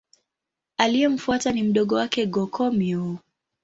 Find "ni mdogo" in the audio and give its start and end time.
1.51-1.95